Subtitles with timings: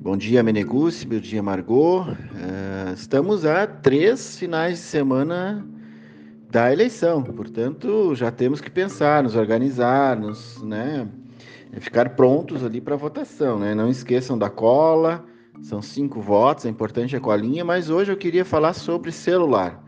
[0.00, 2.02] Bom dia, Meneguci, bom dia, Margot.
[2.02, 5.66] Uh, estamos a três finais de semana
[6.48, 11.08] da eleição, portanto, já temos que pensar, nos organizar, nos, né,
[11.80, 13.58] ficar prontos ali para a votação.
[13.58, 13.74] Né?
[13.74, 15.24] Não esqueçam da cola,
[15.62, 19.84] são cinco votos, é importante a colinha, mas hoje eu queria falar sobre celular.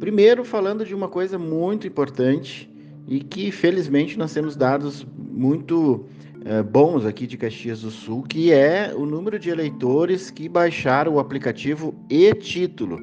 [0.00, 2.74] Primeiro, falando de uma coisa muito importante
[3.08, 6.04] e que, felizmente, nós temos dados muito
[6.44, 11.14] é, bons aqui de Caxias do Sul, que é o número de eleitores que baixaram
[11.14, 13.00] o aplicativo e-título.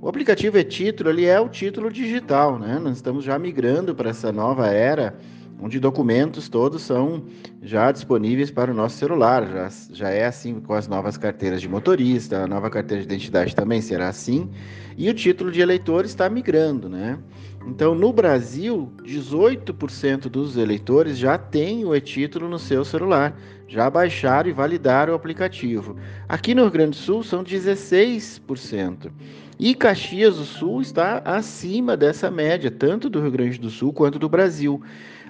[0.00, 2.78] O aplicativo e-título ele é o título digital, né?
[2.78, 5.16] Nós estamos já migrando para essa nova era
[5.60, 7.24] onde documentos todos são
[7.62, 9.46] já disponíveis para o nosso celular.
[9.50, 13.54] Já, já é assim com as novas carteiras de motorista, a nova carteira de identidade
[13.54, 14.50] também será assim.
[14.96, 17.18] E o título de eleitor está migrando, né?
[17.66, 24.50] Então, no Brasil, 18% dos eleitores já têm o e-título no seu celular, já baixaram
[24.50, 25.96] e validaram o aplicativo.
[26.28, 29.10] Aqui no Rio Grande do Sul são 16%.
[29.58, 34.18] E Caxias do Sul está acima dessa média, tanto do Rio Grande do Sul quanto
[34.18, 34.82] do Brasil.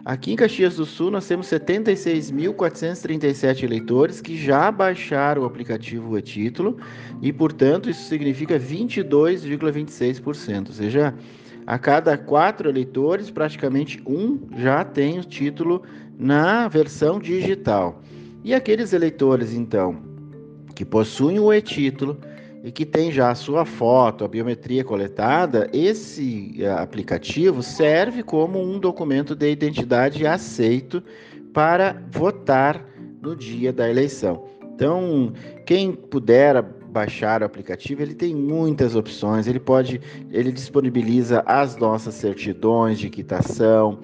[0.05, 6.77] Aqui em Caxias do Sul, nós temos 76.437 eleitores que já baixaram o aplicativo e-título
[7.23, 10.67] e, portanto, isso significa 22,26%.
[10.67, 11.15] Ou seja,
[11.67, 15.83] a cada quatro eleitores, praticamente um já tem o título
[16.19, 18.03] na versão digital.
[18.45, 20.03] E aqueles eleitores, então,
[20.75, 22.19] que possuem o e-título
[22.65, 28.59] e que tem já a sua foto, a biometria coletada, esse eh, aplicativo serve como
[28.59, 31.03] um documento de identidade aceito
[31.53, 32.83] para votar
[33.21, 34.47] no dia da eleição.
[34.75, 35.35] Então,
[35.67, 39.47] quem puder baixar o aplicativo, ele tem muitas opções.
[39.47, 43.99] Ele pode, ele disponibiliza as nossas certidões de quitação,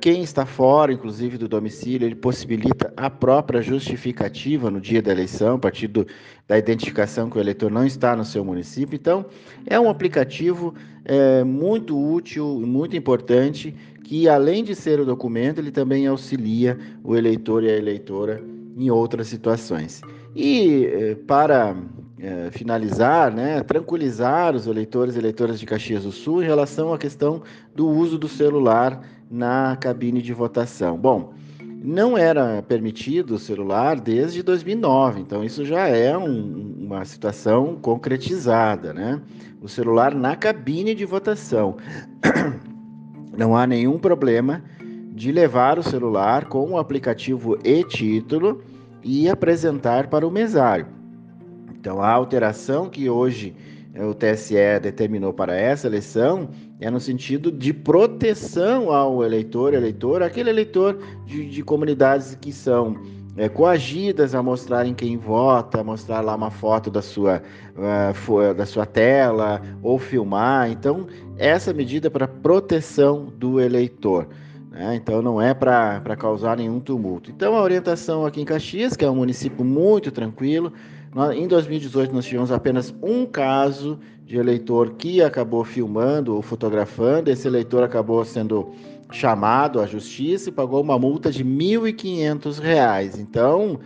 [0.00, 5.56] quem está fora, inclusive, do domicílio, ele possibilita a própria justificativa no dia da eleição,
[5.56, 6.06] a partir do,
[6.46, 8.94] da identificação que o eleitor não está no seu município.
[8.94, 9.26] Então,
[9.66, 10.74] é um aplicativo
[11.04, 13.74] é, muito útil, muito importante,
[14.04, 18.42] que além de ser o documento, ele também auxilia o eleitor e a eleitora
[18.76, 20.00] em outras situações.
[20.36, 21.76] E é, para
[22.20, 26.98] é, finalizar, né, tranquilizar os eleitores e eleitoras de Caxias do Sul em relação à
[26.98, 27.42] questão
[27.74, 30.98] do uso do celular na cabine de votação.
[30.98, 31.32] Bom,
[31.82, 38.92] não era permitido o celular desde 2009, então isso já é um, uma situação concretizada,
[38.92, 39.20] né?
[39.62, 41.76] O celular na cabine de votação.
[43.36, 44.64] Não há nenhum problema
[45.12, 48.62] de levar o celular com o aplicativo e-título
[49.02, 50.97] e apresentar para o mesário.
[51.80, 53.54] Então, a alteração que hoje
[53.94, 56.48] é, o TSE determinou para essa eleição
[56.80, 62.96] é no sentido de proteção ao eleitor, eleitor, aquele eleitor de, de comunidades que são
[63.36, 67.40] é, coagidas a mostrarem quem vota, mostrar lá uma foto da sua,
[67.76, 70.70] uh, da sua tela ou filmar.
[70.70, 71.06] Então,
[71.36, 74.28] essa medida é para proteção do eleitor.
[74.70, 74.96] Né?
[74.96, 77.30] Então, não é para causar nenhum tumulto.
[77.30, 80.72] Então, a orientação aqui em Caxias, que é um município muito tranquilo,
[81.34, 87.30] em 2018, nós tivemos apenas um caso de eleitor que acabou filmando ou fotografando.
[87.30, 88.72] Esse eleitor acabou sendo
[89.10, 93.18] chamado à justiça e pagou uma multa de R$ 1.500.
[93.18, 93.80] Então,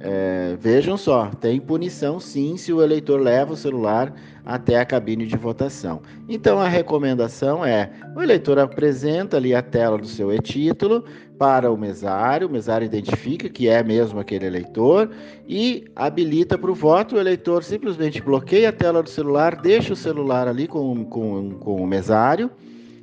[0.00, 4.14] é, vejam só, tem punição sim se o eleitor leva o celular
[4.44, 6.00] até a cabine de votação.
[6.28, 11.04] Então a recomendação é: o eleitor apresenta ali a tela do seu e-título
[11.36, 15.10] para o mesário, o mesário identifica que é mesmo aquele eleitor
[15.48, 17.16] e habilita para o voto.
[17.16, 21.76] O eleitor simplesmente bloqueia a tela do celular, deixa o celular ali com, com, com
[21.76, 22.50] o mesário,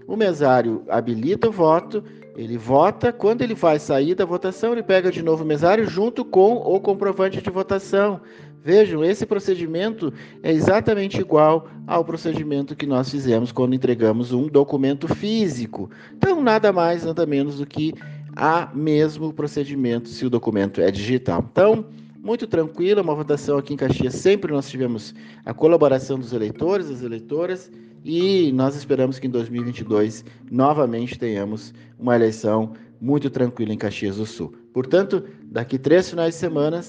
[0.08, 2.04] o mesário habilita o voto
[2.36, 6.26] ele vota, quando ele vai sair da votação, ele pega de novo o mesário junto
[6.26, 8.20] com o comprovante de votação.
[8.64, 15.08] Vejam, esse procedimento é exatamente igual ao procedimento que nós fizemos quando entregamos um documento
[15.08, 15.90] físico.
[16.18, 17.94] Então, nada mais, nada menos do que
[18.36, 21.46] a mesmo procedimento se o documento é digital.
[21.52, 21.86] Então,
[22.26, 24.16] muito tranquila, uma votação aqui em Caxias.
[24.16, 25.14] Sempre nós tivemos
[25.46, 27.72] a colaboração dos eleitores, das eleitoras
[28.04, 34.26] e nós esperamos que em 2022 novamente tenhamos uma eleição muito tranquila em Caxias do
[34.26, 34.52] Sul.
[34.74, 36.82] Portanto, daqui três finais de semana,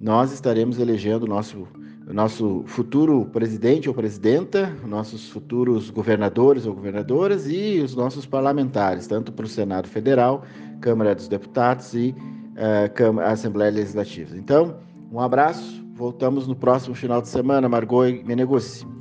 [0.00, 1.66] nós estaremos elegendo o nosso,
[2.06, 9.32] nosso futuro presidente ou presidenta, nossos futuros governadores ou governadoras e os nossos parlamentares, tanto
[9.32, 10.44] para o Senado Federal,
[10.80, 12.14] Câmara dos Deputados e
[12.58, 14.36] uh, Assembleia Legislativa.
[14.36, 14.76] Então,
[15.12, 18.97] um abraço, voltamos no próximo final de semana, Margot Meneguzzi.